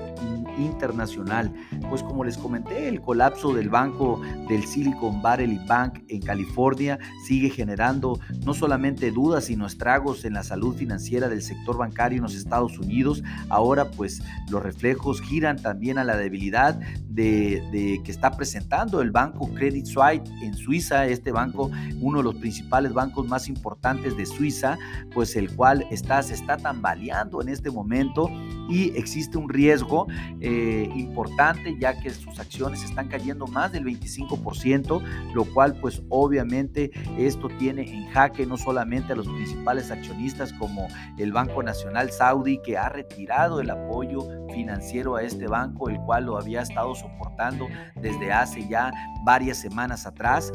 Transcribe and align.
internacional. 0.58 1.52
Pues 1.88 2.02
como 2.02 2.24
les 2.24 2.38
comenté, 2.38 2.88
el 2.88 3.00
colapso 3.00 3.54
del 3.54 3.68
banco 3.68 4.20
del 4.48 4.64
Silicon 4.64 5.22
Valley 5.22 5.60
Bank 5.66 6.00
en 6.08 6.20
California 6.20 6.98
sigue 7.26 7.50
generando 7.50 8.18
no 8.44 8.54
solamente 8.54 9.10
dudas, 9.10 9.46
sino 9.46 9.66
estragos 9.66 10.24
en 10.24 10.34
la 10.34 10.42
salud 10.42 10.76
financiera 10.76 11.28
del 11.28 11.42
sector 11.42 11.78
bancario 11.78 12.18
en 12.18 12.22
los 12.22 12.34
Estados 12.34 12.78
Unidos, 12.78 13.22
Ahora 13.48 13.90
pues 13.90 14.22
los 14.50 14.62
reflejos 14.62 15.20
giran 15.20 15.60
también 15.60 15.98
a 15.98 16.04
la 16.04 16.16
debilidad 16.16 16.80
de, 17.14 18.00
que 18.04 18.10
está 18.10 18.32
presentando 18.32 19.00
el 19.00 19.10
banco 19.10 19.48
Credit 19.54 19.86
Suisse 19.86 20.22
en 20.42 20.54
Suiza, 20.54 21.06
este 21.06 21.30
banco, 21.30 21.70
uno 22.00 22.18
de 22.18 22.24
los 22.24 22.34
principales 22.36 22.92
bancos 22.92 23.26
más 23.28 23.48
importantes 23.48 24.16
de 24.16 24.26
Suiza, 24.26 24.76
pues 25.12 25.36
el 25.36 25.54
cual 25.54 25.86
está, 25.90 26.22
se 26.22 26.34
está 26.34 26.56
tambaleando 26.56 27.40
en 27.40 27.48
este 27.48 27.70
momento 27.70 28.28
y 28.68 28.96
existe 28.96 29.38
un 29.38 29.48
riesgo 29.48 30.06
eh, 30.40 30.88
importante 30.96 31.76
ya 31.78 32.00
que 32.00 32.10
sus 32.10 32.38
acciones 32.40 32.82
están 32.82 33.08
cayendo 33.08 33.46
más 33.46 33.72
del 33.72 33.84
25%, 33.84 35.02
lo 35.34 35.44
cual 35.44 35.78
pues 35.80 36.02
obviamente 36.08 36.90
esto 37.18 37.48
tiene 37.58 37.82
en 37.82 38.08
jaque 38.10 38.46
no 38.46 38.56
solamente 38.56 39.12
a 39.12 39.16
los 39.16 39.28
principales 39.28 39.90
accionistas 39.90 40.52
como 40.54 40.88
el 41.18 41.32
Banco 41.32 41.62
Nacional 41.62 42.10
Saudí 42.10 42.60
que 42.64 42.76
ha 42.76 42.88
retirado 42.88 43.60
el 43.60 43.70
apoyo 43.70 44.26
financiero 44.54 45.16
a 45.16 45.22
este 45.22 45.46
banco, 45.46 45.88
el 45.88 45.98
cual 46.00 46.26
lo 46.26 46.38
había 46.38 46.62
estado 46.62 46.94
soportando 46.94 47.66
desde 47.96 48.32
hace 48.32 48.66
ya 48.68 48.92
varias 49.24 49.58
semanas 49.58 50.06
atrás. 50.06 50.52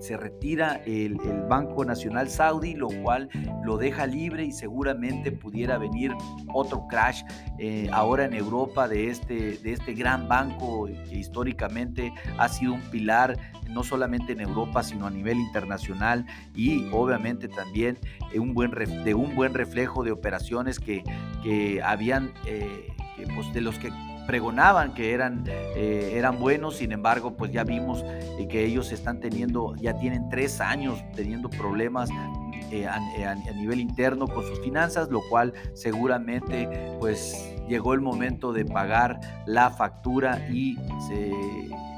Se 0.00 0.16
retira 0.16 0.80
el, 0.86 1.18
Banco 1.48 1.84
Nacional 1.84 2.28
Saudí, 2.28 2.74
lo 2.74 2.88
cual 3.02 3.28
lo 3.64 3.76
deja 3.76 4.06
libre 4.06 4.44
y 4.44 4.52
seguramente 4.52 5.32
pudiera 5.32 5.78
venir 5.78 6.12
otro 6.52 6.86
crash 6.88 7.22
eh, 7.58 7.88
ahora 7.92 8.24
en 8.24 8.34
Europa 8.34 8.88
de 8.88 9.08
este, 9.08 9.58
de 9.58 9.72
este 9.72 9.94
gran 9.94 10.28
banco 10.28 10.86
que 10.86 11.16
históricamente 11.18 12.12
ha 12.38 12.48
sido 12.48 12.74
un 12.74 12.80
pilar 12.82 13.36
no 13.68 13.82
solamente 13.82 14.32
en 14.32 14.40
Europa, 14.40 14.82
sino 14.82 15.06
a 15.06 15.10
nivel 15.10 15.38
internacional 15.38 16.26
y 16.54 16.88
obviamente 16.92 17.48
también 17.48 17.98
un 18.38 18.54
buen, 18.54 18.70
de 18.70 19.14
un 19.14 19.34
buen 19.34 19.54
reflejo 19.54 20.04
de 20.04 20.12
operaciones 20.12 20.78
que, 20.78 21.02
que 21.42 21.82
habían, 21.82 22.32
eh, 22.46 22.88
pues 23.34 23.52
de 23.52 23.60
los 23.60 23.78
que 23.78 23.90
pregonaban 24.26 24.94
que 24.94 25.12
eran, 25.12 25.44
eh, 25.46 26.12
eran 26.14 26.38
buenos, 26.38 26.76
sin 26.76 26.92
embargo, 26.92 27.36
pues 27.36 27.52
ya 27.52 27.64
vimos 27.64 28.04
eh, 28.04 28.46
que 28.48 28.64
ellos 28.64 28.92
están 28.92 29.20
teniendo, 29.20 29.74
ya 29.76 29.98
tienen 29.98 30.28
tres 30.28 30.60
años 30.60 31.02
teniendo 31.14 31.50
problemas 31.50 32.10
eh, 32.70 32.86
a, 32.86 32.94
a, 32.96 33.34
nivel 33.34 33.80
interno 33.80 34.26
con 34.28 34.44
sus 34.44 34.60
finanzas, 34.60 35.10
lo 35.10 35.20
cual 35.28 35.52
seguramente 35.74 36.96
pues 37.00 37.54
llegó 37.68 37.94
el 37.94 38.00
momento 38.00 38.52
de 38.52 38.64
pagar 38.64 39.20
la 39.46 39.70
factura 39.70 40.48
y 40.48 40.76
se 41.08 41.32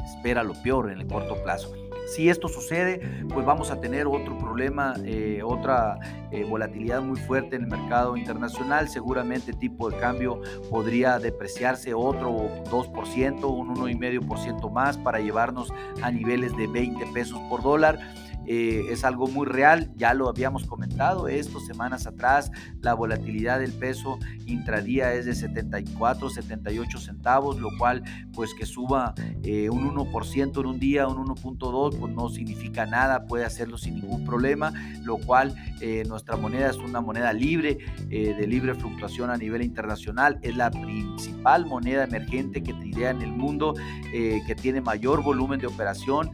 espera 0.05 0.43
lo 0.43 0.55
peor 0.63 0.91
en 0.91 1.01
el 1.01 1.07
corto 1.07 1.43
plazo. 1.43 1.73
Si 2.07 2.29
esto 2.29 2.49
sucede, 2.49 3.01
pues 3.33 3.47
vamos 3.47 3.71
a 3.71 3.81
tener 3.81 4.07
otro 4.07 4.37
problema, 4.39 4.95
eh, 5.05 5.41
otra 5.43 5.99
eh, 6.31 6.45
volatilidad 6.45 7.01
muy 7.01 7.19
fuerte 7.19 7.57
en 7.57 7.63
el 7.63 7.69
mercado 7.69 8.17
internacional. 8.17 8.89
Seguramente 8.89 9.53
el 9.53 9.59
tipo 9.59 9.91
de 9.91 9.97
cambio 9.99 10.41
podría 10.71 11.19
depreciarse 11.19 11.95
otro 11.95 12.49
2%, 12.71 13.45
un 13.45 13.75
1,5% 13.75 14.71
más 14.71 14.99
para 14.99 15.21
llevarnos 15.21 15.73
a 16.03 16.11
niveles 16.11 16.57
de 16.57 16.67
20 16.67 17.07
pesos 17.13 17.39
por 17.49 17.63
dólar. 17.63 17.99
Eh, 18.47 18.87
es 18.91 19.05
algo 19.05 19.27
muy 19.27 19.47
real, 19.47 19.91
ya 19.97 20.15
lo 20.15 20.29
habíamos 20.29 20.67
comentado 20.67 21.29
esto 21.29 21.61
semanas 21.61 22.07
atrás, 22.07 22.51
la 22.81 22.95
volatilidad 22.95 23.61
del 23.61 23.73
peso 23.73 24.19
intradía 24.47 25.13
es 25.15 25.25
de 25.25 25.35
74, 25.35 26.31
78 26.31 26.99
centavos, 26.99 27.59
lo 27.59 27.71
cual 27.79 28.03
pues 28.33 28.55
que 28.55 28.67
suba 28.67 29.15
eh, 29.43 29.71
un 29.71 29.95
1% 29.95 30.61
en 30.61 30.67
un 30.67 30.79
día, 30.79 31.07
un 31.07 31.25
1.2, 31.25 31.99
pues 31.99 32.15
no 32.15 32.29
significa 32.29 32.87
nada, 32.87 33.27
puede 33.27 33.45
hacerlo 33.45 33.79
sin 33.79 33.97
ningún 33.97 34.25
problema, 34.25 34.73
lo 35.03 35.17
cual 35.19 35.55
eh, 35.81 36.05
nuestra 36.07 36.37
moneda 36.37 36.71
es 36.71 36.77
una 36.77 37.01
moneda 37.01 37.33
libre, 37.33 37.79
de 38.09 38.47
libre 38.47 38.75
fluctuación 38.75 39.31
a 39.31 39.37
nivel 39.37 39.63
internacional, 39.63 40.39
es 40.43 40.57
la 40.57 40.71
principal 40.71 41.67
moneda 41.67 42.05
emergente 42.05 42.63
que 42.63 42.73
tridea 42.75 43.11
en 43.11 43.23
el 43.23 43.33
mundo, 43.33 43.75
que 44.13 44.57
tiene 44.61 44.81
mayor 44.81 45.23
volumen 45.23 45.59
de 45.59 45.67
operación, 45.67 46.31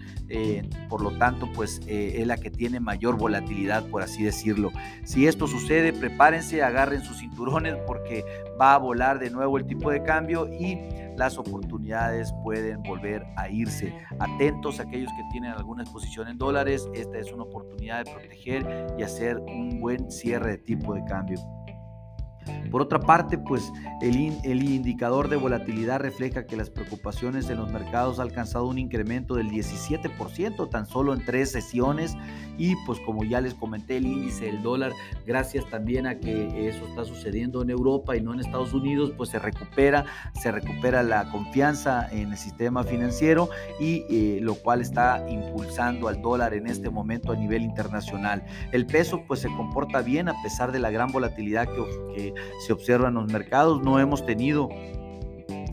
por 0.89 1.03
lo 1.03 1.13
tanto 1.13 1.51
pues 1.53 1.81
es 2.09 2.27
la 2.27 2.37
que 2.37 2.51
tiene 2.51 2.81
mayor 2.81 3.17
volatilidad, 3.17 3.87
por 3.89 4.03
así 4.03 4.25
decirlo. 4.25 4.73
Si 5.05 5.27
esto 5.27 5.47
sucede, 5.47 5.93
prepárense, 5.93 6.63
agarren 6.63 7.03
sus 7.03 7.19
cinturones 7.19 7.77
porque 7.87 8.25
va 8.61 8.75
a 8.75 8.79
volar 8.79 9.19
de 9.19 9.31
nuevo 9.31 9.59
el 9.59 9.67
tipo 9.67 9.91
de 9.91 10.03
cambio 10.03 10.49
y 10.53 10.79
las 11.17 11.39
oportunidades 11.39 12.33
pueden 12.43 12.83
volver 12.83 13.27
a 13.37 13.49
irse. 13.49 13.95
Atentos 14.19 14.81
a 14.81 14.85
aquellos 14.85 15.11
que 15.11 15.23
tienen 15.33 15.53
alguna 15.53 15.83
exposición 15.83 16.29
en 16.29 16.39
dólares, 16.39 16.89
esta 16.95 17.19
es 17.19 17.31
una 17.33 17.45
oportunidad 17.45 18.05
de 18.05 18.13
proteger 18.13 18.95
y 18.99 19.03
hacer 19.03 19.39
un 19.39 19.81
buen 19.81 20.11
cierre 20.11 20.53
de 20.53 20.59
tipo 20.59 20.95
de 20.95 21.05
cambio. 21.05 21.39
Por 22.71 22.83
otra 22.83 23.01
parte, 23.01 23.37
pues 23.37 23.73
el, 24.01 24.39
el, 24.45 24.63
indicador 24.63 25.29
de 25.29 25.37
volatilidad 25.37 26.01
refleja 26.01 26.47
que 26.47 26.57
las 26.57 26.71
preocupaciones 26.71 27.51
en 27.51 27.59
los 27.59 27.71
mercados 27.71 28.19
han 28.19 28.29
alcanzado 28.29 28.67
un 28.67 28.79
incremento 28.79 29.35
del 29.35 29.51
17% 29.51 30.71
tan 30.71 30.87
solo 30.87 31.13
en 31.13 31.25
tres 31.25 31.51
sesiones 31.51 32.17
y 32.57 32.77
pues 32.87 33.01
como 33.01 33.25
ya 33.25 33.41
les 33.41 33.55
comenté 33.55 33.97
el 33.97 34.07
índice 34.07 34.47
del 34.47 34.63
dólar, 34.63 34.93
gracias 35.27 35.69
también 35.71 36.07
a 36.07 36.19
que 36.19 36.69
eso 36.69 36.87
está 36.87 37.05
sucediendo 37.05 37.63
en 37.63 37.71
Europa 37.71 38.17
y 38.17 38.21
no 38.21 38.35
en 38.35 38.41
Estados 38.41 38.73
Unidos, 38.73 39.13
pues 39.17 39.31
se 39.31 39.39
recupera, 39.39 40.05
se 40.41 40.53
recupera 40.53 41.03
la 41.03 41.31
confianza 41.31 42.09
en 42.13 42.33
el 42.33 42.39
sistema 42.39 42.85
financiero 42.85 43.49
y 43.81 44.05
eh, 44.11 44.39
lo 44.43 44.55
cual 44.55 44.81
está 44.81 45.25
impulsando 45.29 46.09
al 46.09 46.21
dólar 46.21 46.55
en 46.55 46.67
este 46.67 46.91
momento 46.91 47.33
a 47.33 47.37
nivel 47.37 47.63
internacional. 47.63 48.45
El 48.73 48.87
peso 48.87 49.25
pues 49.27 49.41
se 49.41 49.49
comporta 49.49 50.03
bien 50.03 50.29
a 50.29 50.35
pesar 50.43 50.71
de 50.71 50.79
la 50.79 50.91
gran 50.91 51.11
volatilidad 51.13 51.67
que, 51.67 51.83
que 52.15 52.30
se 52.67 52.73
observa 52.73 53.09
en 53.09 53.15
los 53.15 53.31
mercados. 53.33 53.83
No 53.83 53.99
hemos 53.99 54.25
tenido 54.25 54.69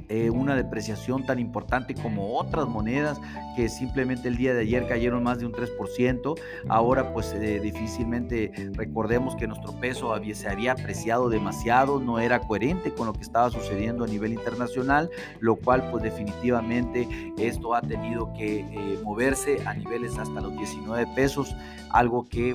eh, 0.10 0.30
una 0.30 0.56
depreciación 0.56 1.26
tan 1.26 1.38
importante 1.38 1.94
como 1.94 2.38
otras 2.38 2.66
monedas 2.66 3.20
que 3.58 3.68
simplemente 3.68 4.30
el 4.30 4.38
día 4.38 4.54
de 4.54 4.62
ayer 4.62 4.88
cayeron 4.88 5.22
más 5.22 5.40
de 5.40 5.46
un 5.46 5.52
3%. 5.52 6.40
Ahora 6.70 7.12
pues 7.12 7.34
eh, 7.34 7.60
difícilmente 7.60 8.54
recordemos 8.72 9.36
que 9.36 9.48
nuestro 9.48 9.78
peso 9.82 10.14
había, 10.14 10.34
se 10.34 10.48
había 10.48 10.72
apreciado 10.72 11.28
demasiado, 11.28 12.00
no 12.00 12.20
era 12.20 12.40
coherente 12.40 12.94
con 12.94 13.08
lo 13.08 13.14
que 13.14 13.22
estaba 13.22 13.50
sucediendo 13.50 14.06
a 14.06 14.08
nivel 14.08 14.32
internacional, 14.32 15.10
lo 15.42 15.58
cual 15.58 15.90
pues 15.92 16.04
definitivamente 16.04 17.34
esto 17.38 17.76
ha 17.76 17.82
tenido 17.82 18.32
que 18.32 18.60
eh, 18.62 19.00
moverse 19.04 19.58
a 19.66 19.74
niveles 19.74 20.18
hasta 20.18 20.40
los 20.40 20.56
19 20.58 21.06
pesos, 21.16 21.54
algo 21.90 22.30
que 22.30 22.54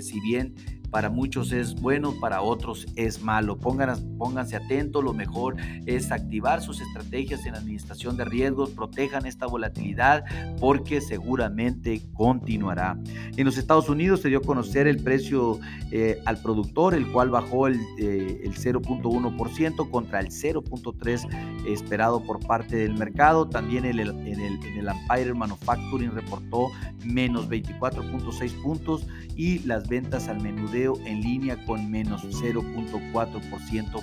si 0.00 0.20
bien 0.20 0.54
para 0.94 1.10
muchos 1.10 1.50
es 1.50 1.74
bueno, 1.74 2.14
para 2.20 2.40
otros 2.40 2.86
es 2.94 3.20
malo. 3.20 3.58
pónganse 3.58 4.54
atentos, 4.54 5.02
lo 5.02 5.12
mejor 5.12 5.56
es 5.86 6.12
activar 6.12 6.62
sus 6.62 6.80
estrategias 6.80 7.44
en 7.46 7.56
administración 7.56 8.16
de 8.16 8.24
riesgos, 8.24 8.70
protejan 8.70 9.26
esta 9.26 9.46
volatilidad 9.46 10.24
porque 10.60 11.00
seguramente 11.00 12.00
continuará. 12.12 12.96
En 13.36 13.44
los 13.44 13.58
Estados 13.58 13.88
Unidos 13.88 14.20
se 14.20 14.28
dio 14.28 14.38
a 14.38 14.42
conocer 14.42 14.86
el 14.86 15.02
precio 15.02 15.58
eh, 15.90 16.22
al 16.26 16.40
productor, 16.40 16.94
el 16.94 17.10
cual 17.10 17.28
bajó 17.28 17.66
el, 17.66 17.80
0.1% 17.98 19.86
eh, 19.86 19.90
contra 19.90 20.20
el 20.20 20.28
0.3% 20.28 21.66
esperado 21.66 22.22
por 22.22 22.38
parte 22.46 22.76
del 22.76 22.94
mercado. 22.94 23.48
También 23.48 23.84
en 23.84 23.98
el, 23.98 24.10
en 24.10 24.40
el 24.40 24.88
Empire 24.88 25.34
Manufacturing 25.34 26.12
reportó 26.12 26.68
menos 27.04 27.48
24.6 27.48 28.62
puntos 28.62 29.08
y 29.36 29.58
las 29.60 29.88
ventas 29.88 30.28
al 30.28 30.40
menudeo 30.40 30.83
en 31.04 31.20
línea 31.20 31.56
con 31.66 31.90
menos 31.90 32.24
0.4%. 32.42 34.02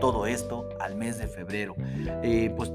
Todo 0.00 0.26
esto 0.26 0.68
al 0.80 0.96
mes 0.96 1.18
de 1.18 1.26
febrero. 1.26 1.74
Eh, 2.22 2.52
pues 2.56 2.72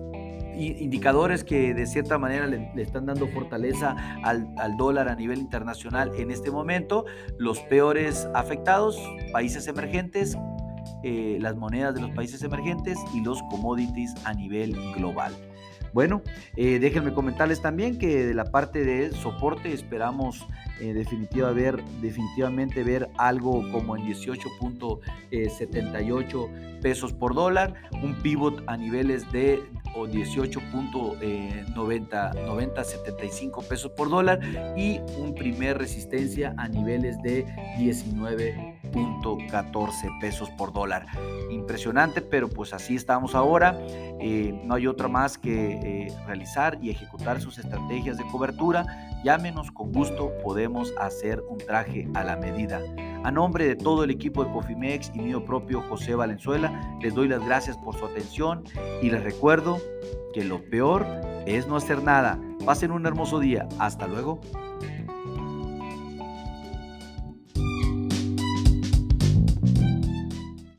indicadores 0.56 1.44
que 1.44 1.74
de 1.74 1.88
cierta 1.88 2.18
manera 2.18 2.46
le, 2.48 2.72
están 2.78 3.06
dando 3.06 3.28
fortaleza 3.28 3.96
al, 4.24 4.54
dólar 4.78 5.10
a 5.10 5.16
nivel 5.16 5.40
internacional 5.40 6.12
en 6.18 6.32
este 6.32 6.52
momento. 6.52 7.06
Los 7.38 7.60
peores 7.62 8.28
afectados, 8.34 9.00
países 9.32 9.68
emergentes, 9.68 10.38
eh, 11.04 11.38
las 11.40 11.56
monedas 11.56 11.96
de 11.96 12.02
los 12.02 12.12
países 12.12 12.44
emergentes 12.44 12.98
y 13.14 13.22
los 13.22 13.42
commodities 13.50 14.14
a 14.26 14.34
nivel 14.34 14.76
global. 14.94 15.34
Bueno, 15.94 16.22
eh, 16.56 16.80
déjenme 16.80 17.14
comentarles 17.14 17.62
también 17.62 17.98
que 17.98 18.26
de 18.26 18.34
la 18.34 18.46
parte 18.46 18.86
de 18.86 19.12
soporte 19.12 19.74
esperamos 19.74 20.48
eh, 20.80 20.94
definitiva 20.94 21.52
ver, 21.52 21.84
definitivamente 22.02 22.82
ver 22.84 23.10
algo 23.18 23.70
como 23.72 23.98
en 23.98 24.04
18.78 24.04 26.80
pesos 26.82 27.12
por 27.14 27.36
dólar, 27.36 27.76
un 28.02 28.16
pivot 28.16 28.64
a 28.68 28.78
niveles 28.78 29.30
de 29.32 29.62
18.90 29.96 32.84
75 32.84 33.62
pesos 33.64 33.92
por 33.92 34.10
dólar 34.10 34.40
y 34.78 35.00
un 35.20 35.36
primer 35.36 35.78
resistencia 35.78 36.56
a 36.58 36.68
niveles 36.68 37.22
de 37.22 37.46
19.14 38.92 40.20
pesos 40.20 40.50
por 40.52 40.74
dólar. 40.74 41.08
Impresionante, 41.50 42.22
pero 42.22 42.50
pues 42.50 42.74
así 42.74 42.96
estamos 42.96 43.36
ahora. 43.36 43.78
Eh, 44.20 44.60
no 44.64 44.76
hay 44.76 44.88
otra 44.88 45.08
más 45.08 45.38
que 45.38 45.72
eh, 45.74 46.14
realizar 46.26 46.78
y 46.82 46.90
ejecutar 46.90 47.42
sus 47.42 47.58
estrategias 47.58 48.18
de 48.18 48.26
cobertura. 48.26 48.86
Llámenos 49.24 49.72
con 49.72 49.92
gusto, 49.92 50.32
podemos 50.44 50.94
hacer 51.00 51.42
un 51.50 51.58
traje 51.58 52.08
a 52.14 52.24
la 52.24 52.38
medida. 52.38 52.82
A 53.24 53.32
nombre 53.32 53.68
de 53.68 53.76
todo 53.76 54.04
el 54.04 54.10
equipo 54.10 54.44
de 54.44 54.52
Cofimex 54.52 55.12
y 55.14 55.20
mío 55.20 55.46
propio 55.46 55.82
José 55.82 56.16
Valenzuela, 56.16 56.98
les 57.02 57.14
doy 57.14 57.28
las 57.28 57.46
gracias 57.46 57.78
por 57.78 57.96
su 57.96 58.06
atención 58.06 58.64
y 59.02 59.12
les 59.12 59.24
recuerdo 59.24 59.78
que 60.34 60.44
lo 60.44 60.64
peor 60.70 61.06
es 61.46 61.68
no 61.68 61.76
hacer 61.76 62.04
nada. 62.04 62.40
Pasen 62.66 62.92
un 62.92 63.06
hermoso 63.06 63.40
día. 63.40 63.68
Hasta 63.80 64.08
luego. 64.08 64.40